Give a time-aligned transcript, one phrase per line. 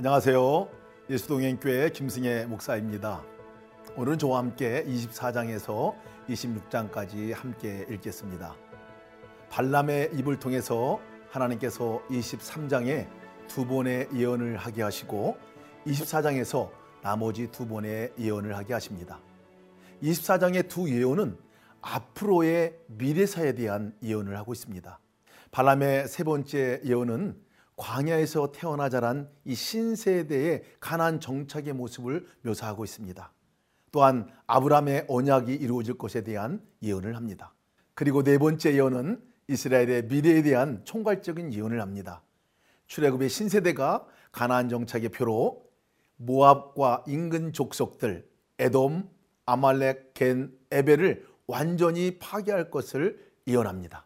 [0.00, 0.66] 안녕하세요.
[1.10, 3.22] 예수동행교회 김승혜 목사입니다.
[3.98, 5.94] 오늘은 저와 함께 24장에서
[6.26, 8.56] 26장까지 함께 읽겠습니다.
[9.50, 10.98] 발람의 입을 통해서
[11.28, 13.08] 하나님께서 23장에
[13.46, 15.36] 두 번의 예언을 하게 하시고
[15.86, 16.70] 24장에서
[17.02, 19.20] 나머지 두 번의 예언을 하게 하십니다.
[20.02, 21.36] 24장의 두 예언은
[21.82, 24.98] 앞으로의 미래사에 대한 예언을 하고 있습니다.
[25.50, 27.49] 발람의 세 번째 예언은
[27.80, 33.32] 광야에서 태어나 자란 이 신세대의 가난 정착의 모습을 묘사하고 있습니다.
[33.90, 37.54] 또한 아브라함의 언약이 이루어질 것에 대한 예언을 합니다.
[37.94, 42.22] 그리고 네 번째 예언은 이스라엘의 미래에 대한 총괄적인 예언을 합니다.
[42.86, 45.64] 출애굽의 신세대가 가나안 정착의 표로
[46.16, 49.08] 모압과 인근 족속들 에돔,
[49.46, 54.04] 아말렉, 겐, 에벨을 완전히 파괴할 것을 예언합니다.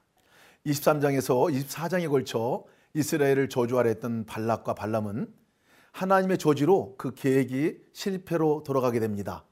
[0.64, 5.32] 23장에서 24장에 걸쳐 이스라엘을 저주하려 했던 발락과 발람은
[5.92, 9.44] 하나님의 저지로 그 계획이 실패로 돌아가게 됩니다.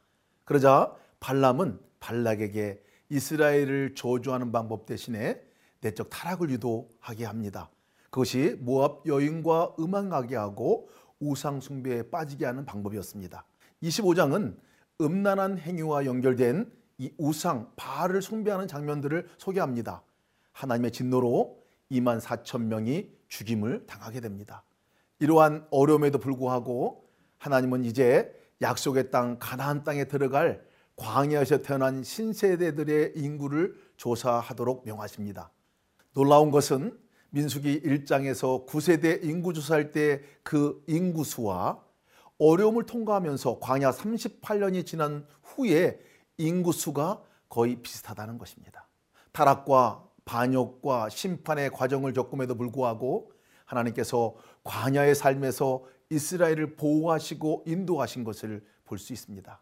[0.45, 5.43] 그러자 발람은 발락에게 이스라엘을 저주하는 방법 대신에
[5.81, 7.69] 내적 타락을 유도하게 합니다.
[8.11, 13.45] 그것이 모압 여인과 음악하게 하고 우상 숭배에 빠지게 하는 방법이었습니다.
[13.83, 14.57] 25장은
[15.01, 20.03] 음란한 행위와 연결된 이 우상 바알을 숭배하는 장면들을 소개합니다.
[20.53, 24.63] 하나님의 진노로 2만 4천 명이 죽임을 당하게 됩니다.
[25.19, 27.09] 이러한 어려움에도 불구하고
[27.39, 28.31] 하나님은 이제
[28.61, 30.63] 약속의 땅 가나안 땅에 들어갈
[30.97, 35.51] 광야에서 태어난 신세대들의 인구를 조사하도록 명하십니다.
[36.13, 36.99] 놀라운 것은
[37.31, 41.83] 민수기 1장에서 9세대 인구 조사할 때 그 인구수와
[42.39, 45.99] 어려움을 통과하면서 광야 38년이 지난 후에
[46.37, 48.89] 인구수가 거의 비슷하다는 것입니다.
[49.33, 53.32] 타락과 반역과 심판의 과정을 겪음에도 불구하고
[53.73, 54.35] 하나님께서
[54.65, 59.61] 광야의 삶에서 이스라엘을 보호하시고 인도하신 것을 볼 수 있습니다.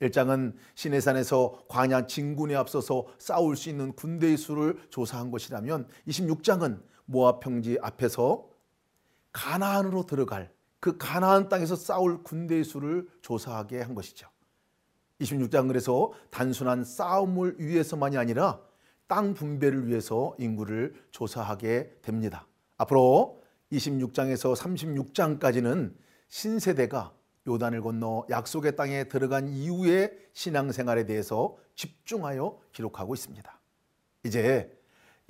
[0.00, 7.78] 1장은 시내산에서 광야 진군에 앞서서 싸울 수 있는 군대의 수를 조사한 것이라면 26장은 모압 평지
[7.80, 8.48] 앞에서
[9.32, 14.28] 가나안으로 들어갈 그 가나안 땅에서 싸울 군대의 수를 조사하게 한 것이죠.
[15.20, 18.60] 26장 그래서 단순한 싸움을 위해서만이 아니라
[19.06, 22.46] 땅 분배를 위해서 인구를 조사하게 됩니다.
[22.76, 23.42] 앞으로
[23.72, 25.94] 26장에서 36장까지는
[26.28, 27.12] 신세대가
[27.48, 33.60] 요단을 건너 약속의 땅에 들어간 이후의 신앙생활에 대해서 집중하여 기록하고 있습니다.
[34.24, 34.70] 이제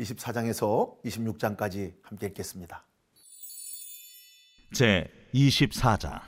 [0.01, 2.85] 24장에서 26장까지 함께 읽겠습니다.
[4.73, 6.21] 제 24장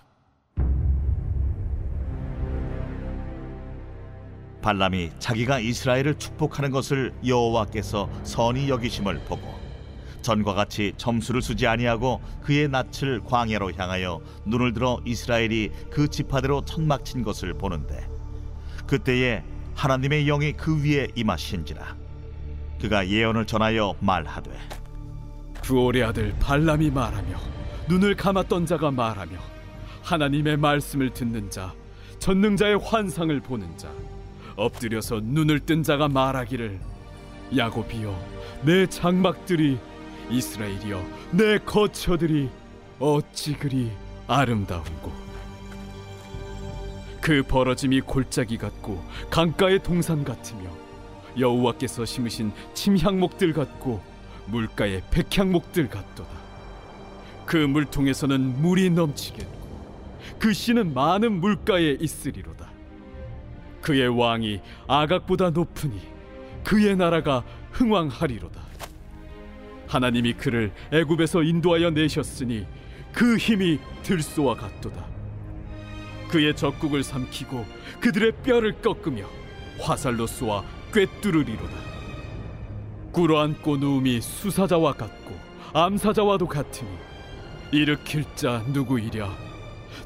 [4.61, 9.68] 발람이 자기가 이스라엘을 축복하는 것을 여호와께서 선히 여기심을 보고
[10.29, 17.03] 전과 같이 점수를 쓰지 아니하고 그의 낯을 광야로 향하여 눈을 들어 이스라엘이 그 지파대로 천막
[17.03, 18.07] 친 것을 보는데
[18.87, 19.43] 그때에
[19.75, 21.97] 하나님의 영이 그 위에 임하신지라
[22.79, 24.51] 그가 예언을 전하여 말하되
[25.63, 27.39] 부올의 아들 발람이 말하며
[27.89, 29.39] 눈을 감았던 자가 말하며
[30.03, 31.73] 하나님의 말씀을 듣는 자
[32.19, 33.91] 전능자의 환상을 보는 자
[34.57, 36.79] 엎드려서 눈을 뜬 자가 말하기를
[37.57, 38.15] 야곱이여
[38.65, 39.79] 내 장막들이
[40.31, 42.49] 이스라엘이여 내 거처들이
[42.99, 43.91] 어찌 그리
[44.27, 45.13] 아름다운고.
[47.21, 50.71] 그 벌어짐이 골짜기 같고 강가의 동산 같으며
[51.39, 54.03] 여호와께서 심으신 침향목들 같고
[54.47, 56.31] 물가의 백향목들 같도다.
[57.47, 59.59] 그 물통에서는 물이 넘치겠고
[60.39, 62.69] 그 씨는 많은 물가에 있으리로다.
[63.81, 66.01] 그의 왕이 아각보다 높으니
[66.65, 67.43] 그의 나라가
[67.73, 68.68] 흥왕하리로다
[69.89, 72.67] 하나님이 그를 애굽에서 인도하여 내셨으니
[73.13, 75.07] 그 힘이 들소와 같도다.
[76.29, 77.65] 그의 적국을 삼키고
[78.01, 79.25] 그들의 뼈를 꺾으며
[79.81, 80.63] 화살로 쏘아
[80.93, 81.89] 꿰뚫으리로다.
[83.13, 85.35] 꿇어앉고 누움이 수사자와 같고
[85.73, 86.91] 암사자와도 같으니
[87.73, 89.29] 일으킬 자 누구이랴?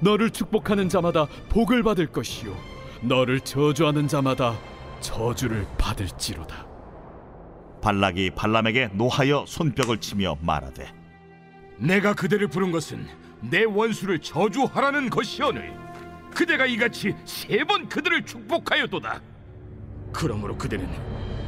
[0.00, 2.56] 너를 축복하는 자마다 복을 받을 것이요
[3.02, 4.56] 너를 저주하는 자마다
[5.00, 6.71] 저주를 받을지로다.
[7.82, 10.90] 발락이 발람에게 노하여 손뼉을 치며 말하되
[11.78, 13.06] 내가 그대를 부른 것은
[13.40, 15.74] 내 원수를 저주하라는 것이오늘.
[16.32, 19.20] 그대가 이같이 세 번 그들을 축복하였도다.
[20.12, 20.88] 그러므로 그대는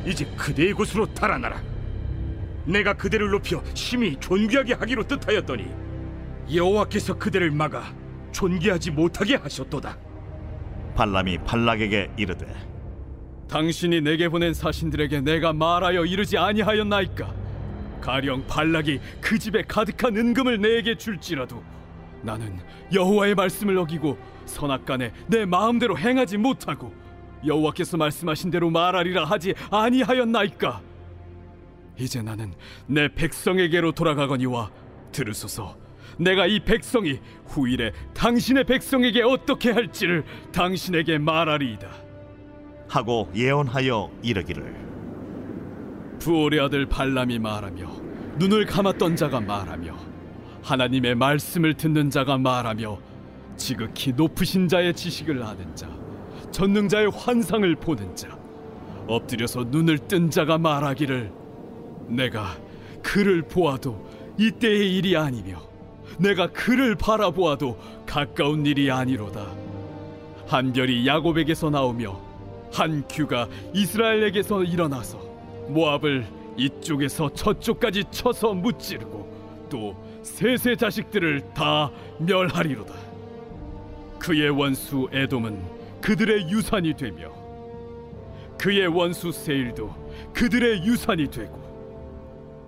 [0.05, 1.63] 이제 그대의 곳으로 달아나라.
[2.67, 5.71] 내가 그대를 높여 심히 존귀하게 하기로 뜻하였더니
[6.53, 7.95] 여호와께서 그대를 막아
[8.33, 9.97] 존귀하지 못하게 하셨도다.
[10.97, 12.47] 발람이 발락에게 이르되
[13.49, 17.35] 당신이 내게 보낸 사신들에게 내가 말하여 이르지 아니하였나이까?
[18.01, 21.63] 가령 발락이 그 집에 가득한 은금을 내게 줄지라도
[22.23, 22.59] 나는
[22.93, 26.93] 여호와의 말씀을 어기고 선악간에 내 마음대로 행하지 못하고
[27.47, 30.81] 여호와께서 말씀하신 대로 말하리라 하지 아니하였나이까?
[31.99, 32.53] 이제 나는
[32.87, 34.71] 내 백성에게로 돌아가거니와
[35.13, 35.77] 들으소서.
[36.19, 42.04] 내가 이 백성이 후일에 당신의 백성에게 어떻게 할지를 당신에게 말하리이다
[42.89, 44.85] 하고 예언하여 이르기를.
[46.21, 47.91] 부올의 아들 발람이 말하며
[48.39, 49.95] 눈을 감았던 자가 말하며
[50.63, 52.99] 하나님의 말씀을 듣는 자가 말하며
[53.57, 55.89] 지극히 높으신 자의 지식을 아는 자
[56.51, 58.39] 전능자의 환상을 보는 자
[59.07, 61.31] 엎드려서 눈을 뜬 자가 말하기를
[62.09, 62.57] 내가
[63.03, 64.09] 그를 보아도
[64.39, 65.63] 이때의 일이 아니며
[66.19, 69.47] 내가 그를 바라보아도 가까운 일이 아니로다.
[70.47, 72.24] 한 별이 야곱에게서 나오며
[72.75, 75.19] 한 규가 이스라엘에게서 일어나서
[75.69, 76.27] 모압을
[76.57, 82.93] 이쪽에서 저쪽까지 쳐서 무찌르고 또 셋의 자식들을 다 멸하리로다.
[84.19, 85.63] 그의 원수 에돔은
[86.01, 87.31] 그들의 유산이 되며
[88.59, 91.63] 그의 원수 세일도 그들의 유산이 되고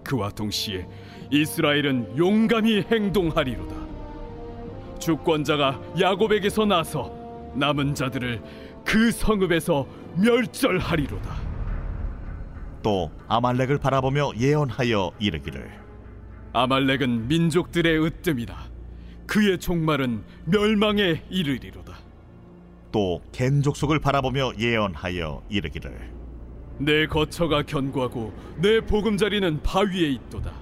[0.05, 0.87] 그와 동시에
[1.33, 3.75] 이스라엘은 용감히 행동하리로다.
[5.01, 7.13] 주권자가 야곱에게서 나서
[7.55, 8.41] 남은 자들을
[8.87, 9.87] 그 성읍에서
[10.17, 11.37] 멸절하리로다.
[12.83, 15.71] 또 아말렉을 바라보며 예언하여 이르기를
[16.53, 18.57] 아말렉은 민족들의 으뜸이다.
[19.27, 21.95] 그의 종말은 멸망에 이르리로다.
[22.93, 26.13] 또 겐 족속을 바라보며 예언하여 이르기를
[26.79, 30.53] 내 거처가 견고하고 내 보금자리는 바위에 있도다.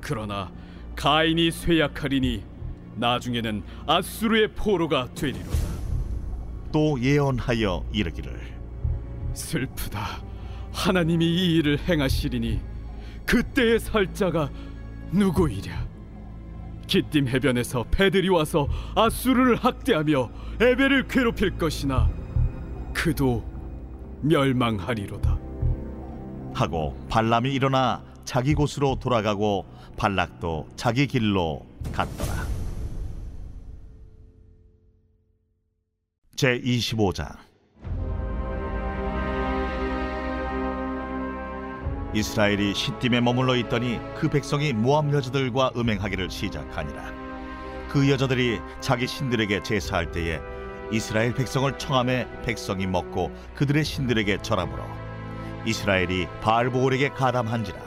[0.00, 0.50] 그러나
[0.96, 2.42] 가인이 쇠약하리니
[2.96, 5.73] 나중에는 아수르의 포로가 되리로다.
[6.74, 8.36] 또 예언하여 이르기를
[9.32, 10.24] 슬프다.
[10.72, 12.60] 하나님이 이 일을 행하시리니
[13.24, 14.50] 그때의 살자가
[15.12, 15.86] 누구이랴?
[16.88, 18.66] 기띔 해변에서 배들이 와서
[18.96, 20.30] 아수르를 학대하며
[20.60, 22.10] 에벨을 괴롭힐 것이나
[22.92, 23.44] 그도
[24.22, 25.38] 멸망하리로다.
[26.54, 29.64] 하고 발람이 일어나 자기 곳으로 돌아가고
[29.96, 32.43] 발락도 자기 길로 갔더라.
[36.36, 37.36] 제 25장.
[42.12, 47.12] 이스라엘이 시딤에 머물러 있더니 그 백성이 모압 여자들과 음행하기를 시작하니라.
[47.88, 50.40] 그 여자들이 자기 신들에게 제사할 때에
[50.90, 54.82] 이스라엘 백성을 청함에 백성이 먹고 그들의 신들에게 절함으로
[55.66, 57.78] 이스라엘이 바알보올에게 가담한지라.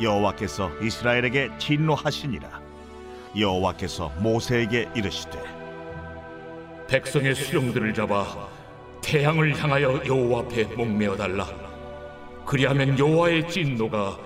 [0.00, 2.62] 여호와께서 이스라엘에게 진노하시니라.
[3.36, 5.61] 여호와께서 모세에게 이르시되
[6.92, 8.50] 백성의 수령들을 잡아
[9.02, 11.46] 태양을 향하여 여호와 앞에 목매어 달라.
[12.44, 14.18] 그리하면 여호와의 진노가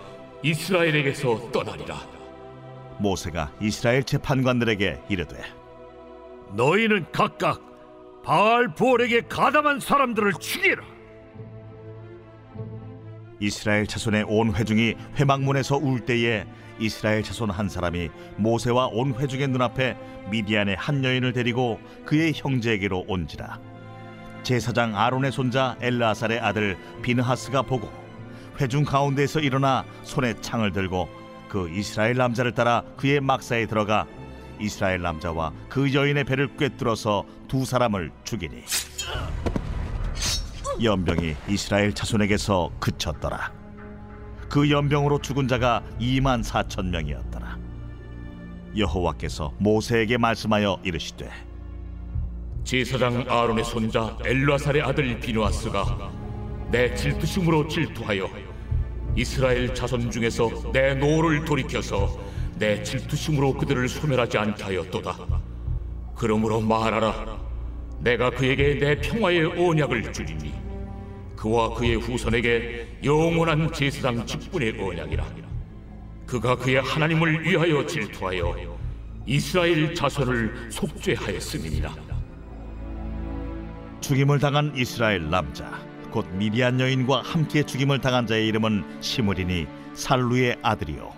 [0.43, 1.97] 이스라엘에게서 떠나리라.
[2.99, 5.37] 모세가 이스라엘 재판관들에게 이르되
[6.57, 7.63] 너희는 각각
[8.25, 10.83] 바알 부올에게 가담한 사람들을 죽이라.
[13.39, 16.45] 이스라엘 자손의 온 회중이 회막문에서 울 때에
[16.79, 19.97] 이스라엘 자손 한 사람이 모세와 온 회중의 눈앞에
[20.31, 23.59] 미디안의 한 여인을 데리고 그의 형제에게로 온지라
[24.43, 27.91] 제사장 아론의 손자 엘라살의 아들 비느하스가 보고
[28.61, 31.09] 회중 가운데에서 일어나 손에 창을 들고
[31.49, 34.07] 그 이스라엘 남자를 따라 그의 막사에 들어가
[34.59, 38.63] 이스라엘 남자와 그 여인의 배를 꿰뚫어서 두 사람을 죽이니
[40.83, 43.56] 연병이 이스라엘 자손에게서 그쳤더라.
[44.49, 47.59] 그 연병으로 죽은 자가 2만 4천 명이었더라.
[48.77, 51.31] 여호와께서 모세에게 말씀하여 이르시되
[52.65, 56.11] 제사장 아론의 손자 엘르아살의 아들 비느하스가
[56.71, 58.29] 내 질투심으로 질투하여
[59.17, 62.19] 이스라엘 자손 중에서 내 노를 돌이켜서
[62.59, 65.17] 내 질투심으로 그들을 소멸하지 않게 하였도다.
[66.15, 67.39] 그러므로 말하라.
[68.01, 70.66] 내가 그에게 내 평화의 언약을 주리니
[71.47, 75.25] 그와 그의 후손에게 영원한 제사장 직분의 언약이라.
[76.27, 78.77] 그가 그의 하나님을 위하여 질투하여
[79.27, 81.95] 이스라엘 자손을 속죄하였음이니라.
[84.01, 85.71] 죽임을 당한 이스라엘 남자
[86.11, 91.13] 곧 미디안 여인과 함께 죽임을 당한 자의 이름은 시므리니 살루의 아들이요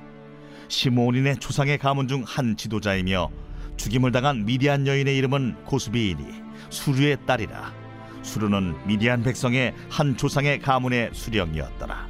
[0.68, 3.30] 시므온인의 조상의 가문 중 한 지도자이며
[3.78, 6.24] 죽임을 당한 미디안 여인의 이름은 고스비이니
[6.68, 7.87] 수르의 딸이라
[8.28, 12.06] 수르는 미디안 백성의 한 조상의 가문의 수령이었더라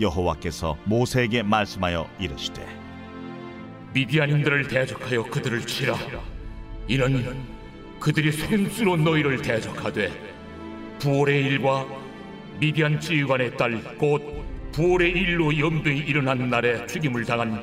[0.00, 2.66] 여호와께서 모세에게 말씀하여 이르시되
[3.92, 5.94] 미디안인들을 대적하여 그들을 치라.
[6.88, 7.44] 이는
[8.00, 10.10] 그들이 손수로 너희를 대적하되
[10.98, 11.86] 부올의 일과
[12.58, 14.42] 미디안 지휘관의 딸 곧
[14.72, 17.62] 부올의 일로 염두에 일어난 날에 죽임을 당한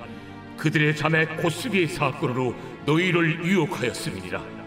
[0.58, 4.59] 그들의 자매 고스비의 사건으로 너희를 유혹하였음이니라.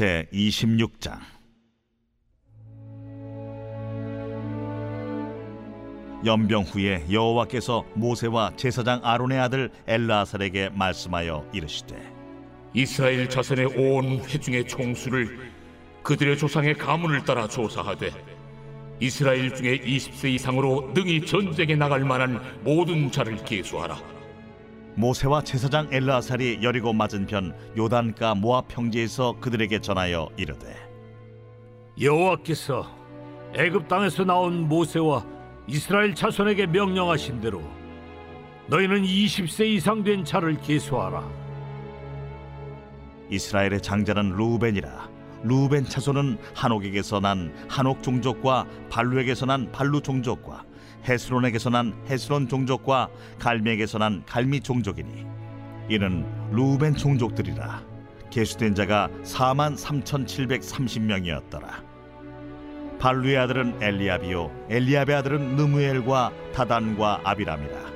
[0.00, 1.18] 제 26장
[6.24, 12.02] 연병 후에 여호와께서 모세와 제사장 아론의 아들 엘라살에게 말씀하여 이르시되
[12.72, 15.50] 이스라엘 자손의 온 회중의 총수를
[16.02, 18.10] 그들의 조상의 가문을 따라 조사하되
[19.00, 24.19] 이스라엘 중에 20세 이상으로 능히 전쟁에 나갈 만한 모든 자를 계수하라.
[25.00, 30.76] 모세와 제사장 엘라살이 여리고 맞은편 요단가 모압 평지에서 그들에게 전하여 이르되
[31.98, 32.86] 여호와께서
[33.54, 35.24] 애굽 땅에서 나온 모세와
[35.66, 37.62] 이스라엘 자손에게 명령하신 대로
[38.68, 41.26] 너희는 20세 이상 된 자를 계수하라.
[43.30, 45.08] 이스라엘의 장자는 루벤이라
[45.44, 50.64] 루벤 차손은 한옥에게서 난 한옥 종족과 발루에게서 난 발루 종족과
[51.08, 55.26] 헤스론에게서 난 헤스론 종족과 갈미에게서 난 갈미 종족이니
[55.88, 57.82] 이는 루벤 종족들이라.
[58.30, 61.90] 계수된 자가 4만 3,730명이었더라.
[63.00, 67.90] 발루의 아들은 엘리압이요 엘리압의 아들은 느무엘과 다단과 아비람이라.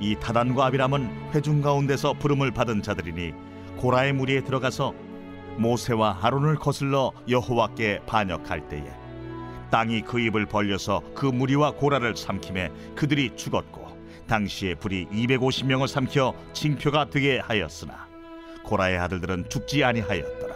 [0.00, 3.32] 이 다단과 아비람은 회중 가운데서 부름을 받은 자들이니
[3.78, 4.92] 고라의 무리에 들어가서
[5.56, 8.84] 모세와 아론을 거슬러 여호와께 반역할 때에
[9.72, 13.90] 땅이 그 입을 벌려서 그 무리와 고라를 삼킴에 그들이 죽었고
[14.28, 18.06] 당시에 불이 250명을 삼켜 징표가 되게 하였으나
[18.64, 20.54] 고라의 아들들은 죽지 아니하였더라.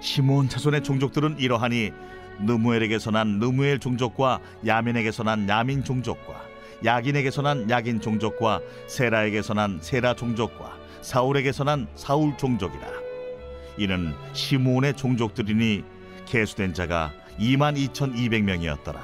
[0.00, 1.92] 시몬 자손의 종족들은 이러하니
[2.40, 6.42] 느무엘에게서 난 느무엘 종족과 야민에게서 난 야민 종족과
[6.82, 12.86] 야긴에게서 난 야긴 종족과 세라에게서 난 세라 종족과 사울에게서 난 사울 종족이라.
[13.76, 15.84] 이는 시므온의 종족들이니
[16.24, 18.98] 계수된 자가 2만 2,200명이었더라.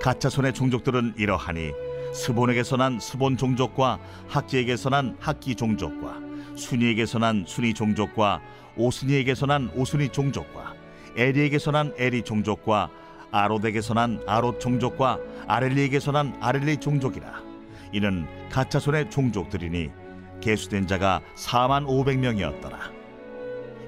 [0.00, 1.72] 가짜손의 종족들은 이러하니
[2.14, 3.98] 스본에게서 난 스본 종족과
[4.28, 6.20] 학기에게서 난 학기 종족과
[6.56, 8.40] 수니에게서 난 수니 종족과
[8.76, 10.74] 오스니에게서 난 오스니 종족과
[11.16, 12.90] 에리에게서 난 에리 종족과
[13.30, 17.42] 아롯에게서 난 아롯 종족과 아렐리에게서 난 아렐리 종족이라.
[17.92, 19.90] 이는 갓 자손의 종족들이니
[20.40, 22.78] 계수된 자가 4만 500명이었더라.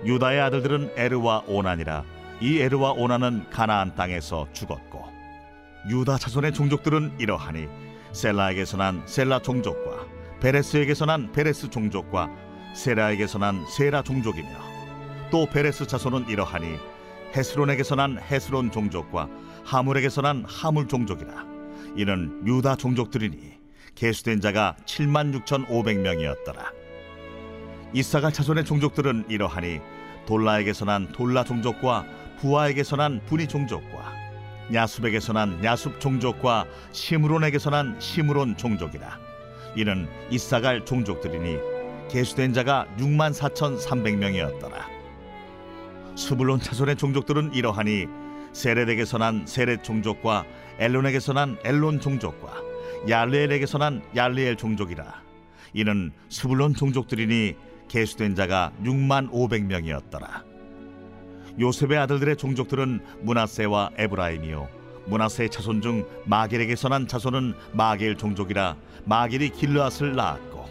[0.05, 2.05] 유다의 아들들은 에르와 오난이라
[2.43, 5.07] 이 에르와 오난은 가나안 땅에서 죽었고
[5.89, 7.69] 유다 자손의 종족들은 이러하니
[8.13, 10.07] 셀라에게서 난 셀라 종족과
[10.41, 12.29] 베레스에게서 난 베레스 종족과
[12.75, 14.49] 세라에게서 난 세라 종족이며
[15.31, 16.79] 또 베레스 자손은 이러하니
[17.37, 19.29] 헤스론에게서 난 헤스론 종족과
[19.65, 21.47] 하물에게서 난 하물 종족이라.
[21.97, 23.61] 이는 유다 종족들이니
[23.95, 26.73] 계수된 자가 7만 6,500명이었더라.
[27.95, 29.81] 잇사갈 자손의 종족들은 이러하니
[30.27, 32.05] 돌라에게서 난 돌라 종족과
[32.43, 34.13] 부하에게서 난 분이 종족과
[34.73, 39.17] 야숲에게서 난 야숲 종족과 시므론에게서 난 시므론 종족이라.
[39.77, 41.57] 이는 이사갈 종족들이니
[42.11, 44.73] 계수된 자가 6만 4,300명이었더라.
[46.17, 48.07] 수불론 자손의 종족들은 이러하니
[48.53, 50.45] 세렛에게서 난 세렛 종족과
[50.81, 52.55] 엘론에게서 난 엘론 종족과
[53.09, 55.23] 얄레엘에게서 난 얄레엘 종족이라.
[55.75, 57.55] 이는 수불론 종족들이니
[57.89, 60.52] 계수된 자가 6만 500명이었더라
[61.59, 64.69] 요셉의 아들들의 종족들은 문하세와 에브라임이요.
[65.07, 70.67] 문하세의 자손 중 마겔에게서 난 자손은 마겔 종족이라 마겔이 길르앗을 낳았고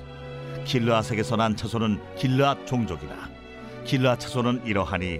[0.66, 3.30] 길르앗에게서 난 자손은 길르앗 종족이라.
[3.86, 5.20] 길르앗 자손은 이러하니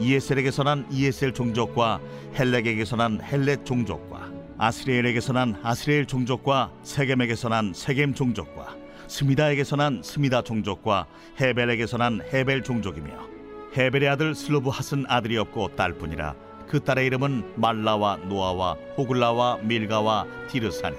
[0.00, 2.00] 이에셀에게서 난 이에셀 종족과
[2.38, 10.42] 헬렉에게서 난 헬렉 종족과 아스리엘에게서 난 아스리엘 종족과 세겜에게서 난 세겜 종족과 스미다에게서 난 스미다
[10.42, 11.06] 종족과
[11.40, 13.37] 헤벨에게서 난 헤벨 종족이며
[13.76, 16.34] 헤벨의 아들 슬로브핫은 아들이 없고 딸뿐이라
[16.68, 20.96] 그 딸의 이름은 말라와 노아와 호글라와 밀가와 디르사니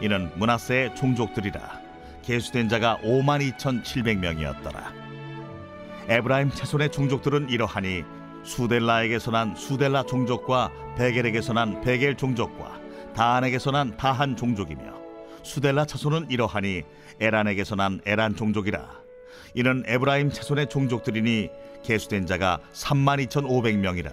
[0.00, 1.80] 이는 므낫세의 종족들이라.
[2.22, 5.04] 계수된 자가 5만 2,700명이었더라.
[6.08, 8.04] 에브라임 자손의 종족들은 이러하니
[8.42, 12.80] 수델라에게서 난 수델라 종족과 베겔에게서 난 베겔 종족과
[13.14, 14.82] 다한에게서 난 다한 종족이며
[15.42, 16.82] 수델라 자손은 이러하니
[17.20, 19.03] 에란에게서 난 에란 종족이라
[19.54, 21.48] 이는 에브라임 자손의 종족들이니
[21.84, 24.10] 계수된 자가 3만 2,500명이라.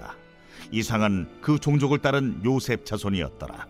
[0.71, 3.67] 이상은 그 종족을 따른 요셉 자손이었더라.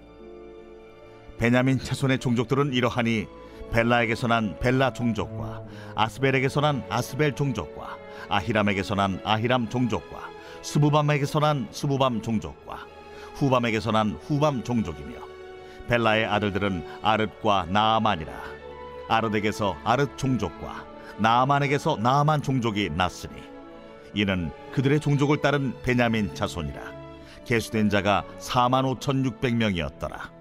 [1.37, 3.25] 베냐민 자손의 종족들은 이러하니
[3.71, 5.63] 벨라에게서 난 벨라 종족과
[5.95, 7.97] 아스벨에게서 난 아스벨 종족과
[8.27, 10.29] 아히람에게서 난 아히람 종족과
[10.61, 12.85] 스부밤에게서 난 스부밤 종족과
[13.35, 15.15] 후밤에게서 난 후밤 종족이며
[15.87, 18.33] 벨라의 아들들은 아릇과 나아만이라.
[19.07, 23.33] 아릇에게서 아릇 종족과 나아만에게서 나아만 종족이 났으니
[24.13, 27.01] 이는 그들의 종족을 따른 베냐민 자손이라.
[27.45, 30.31] 계수된 자가 4만 5천 6백 명이었더라.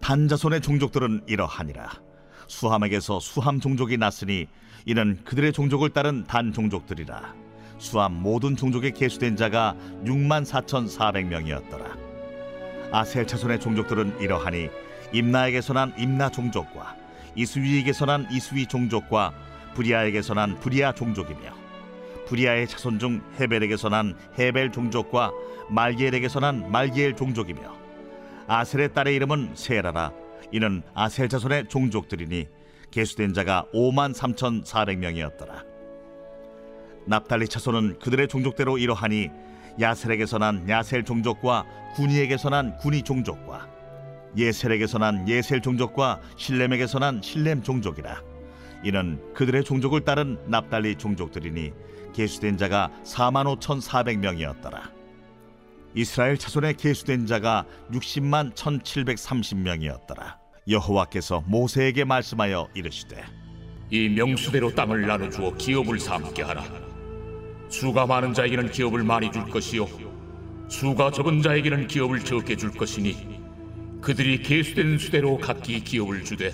[0.00, 1.90] 단 자손의 종족들은 이러하니라.
[2.46, 4.46] 수함에게서 수함 종족이 났으니
[4.86, 7.34] 이는 그들의 종족을 따른 단 종족들이라.
[7.78, 9.74] 수함 모든 종족에 계수된 자가
[10.04, 12.10] 6만 4,400명이었더라.
[12.92, 14.68] 아셀 자손의 종족들은 이러하니
[15.12, 16.96] 임나에게서 난 임나 종족과
[17.36, 19.32] 이스위에게서 난 이스위 종족과
[19.74, 21.60] 브리아에게서 난 브리아 종족이며
[22.26, 25.32] 브리아의 자손 중 헤벨에게서 난 헤벨 종족과
[25.68, 27.74] 말기엘에게서 난 말기엘 종족이며
[28.46, 30.12] 아셀의 딸의 이름은 세라라.
[30.52, 32.48] 이는 아셀 자손의 종족들이니
[32.90, 35.64] 계수된 자가 5만 3,400명이었더라.
[37.06, 39.30] 납달리 자손은 그들의 종족대로 이러하니
[39.80, 43.68] 야셀에게서 난 야셀 종족과 구니에게서 난 구니 종족과
[44.36, 48.29] 예셀에게서 난 예셀 종족과 실렘에게서 난 실렘 종족이라
[48.84, 51.72] 이는 그들의 종족을 따른 납달리 종족들이니
[52.14, 54.90] 계수된 자가 4만 5,400명이었더라
[55.94, 60.36] 이스라엘 자손의 계수된 자가 60만 1,730명이었더라
[60.68, 63.22] 여호와께서 모세에게 말씀하여 이르시되
[63.90, 66.62] 이 명수대로 땅을 나눠 주어 기업을 삼게 하라.
[67.68, 69.86] 수가 많은 자에게는 기업을 많이 줄 것이요
[70.68, 73.40] 수가 적은 자에게는 기업을 적게 줄 것이니
[74.00, 76.52] 그들이 계수된 수대로 각기 기업을 주되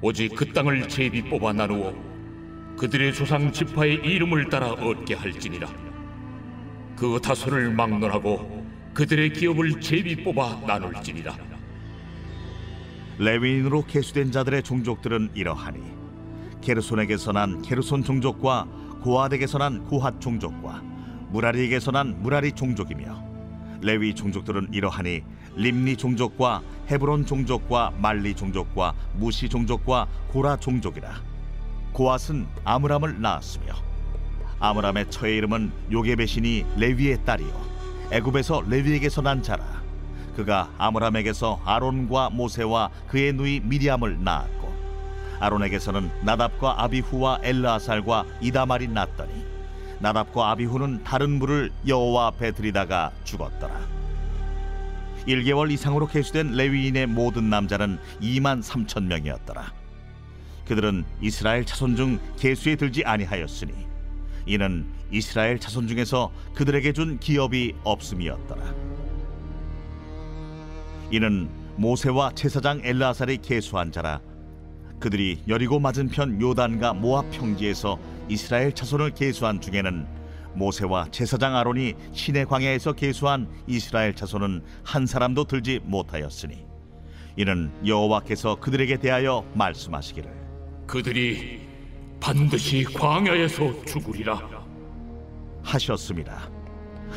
[0.00, 1.92] 오직 그 땅을 제비 뽑아 나누어
[2.76, 5.68] 그들의 조상 지파의 이름을 따라 얻게 할지니라.
[6.94, 8.64] 그 다소를 막론하고
[8.94, 11.36] 그들의 기업을 제비 뽑아 나눌지니라.
[13.18, 15.80] 레위인으로 계수된 자들의 종족들은 이러하니
[16.60, 18.68] 게르손에게서 난 게르손 종족과
[19.02, 20.80] 고핫에게서 난 고핫 종족과
[21.30, 25.22] 무라리에게서 난 무라리 종족이며 레위 종족들은 이러하니
[25.58, 31.20] 림니 종족과 헤브론 종족과 말리 종족과 무시 종족과 고라 종족이라.
[31.92, 33.74] 고핫은 아므람을 낳았으며
[34.60, 37.68] 아므람의 처의 이름은 요게벳이니 레위의 딸이요.
[38.12, 39.82] 애굽에서 레위에게서 난 자라.
[40.36, 44.72] 그가 아므람에게서 아론과 모세와 그의 누이 미리암을 낳았고
[45.40, 49.44] 아론에게서는 나답과 아비후와 엘르아살과 이다말이 낳더니
[49.98, 53.97] 나답과 아비후는 다른 물을 여호와 앞에 들이다가 죽었더라
[55.28, 59.72] 1개월 이상으로 계수된 레위인의 모든 남자는 2만 3천 명이었더라.
[60.66, 63.72] 그들은 이스라엘 자손 중 계수에 들지 아니하였으니
[64.46, 68.74] 이는 이스라엘 자손 중에서 그들에게 준 기업이 없음이었더라.
[71.10, 74.20] 이는 모세와 제사장 엘라살이 계수한 자라.
[74.98, 80.17] 그들이 여리고 맞은편 요단과 모압 평지에서 이스라엘 자손을 계수한 중에는
[80.54, 86.66] 모세와 제사장 아론이 시내 광야에서 계수한 이스라엘 자손은 한 사람도 들지 못하였으니
[87.36, 90.30] 이는 여호와께서 그들에게 대하여 말씀하시기를
[90.86, 91.60] 그들이
[92.20, 94.40] 반드시 광야에서 죽으리라
[95.62, 96.50] 하셨습니다.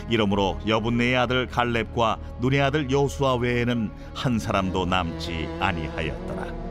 [0.09, 6.70] 이러므로 여분네의 아들 갈렙과 눈의 아들 여수아 외에는 한 사람도 남지 아니하였더라.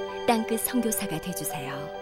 [0.31, 2.00] 땅끝 선교사가 되주세요.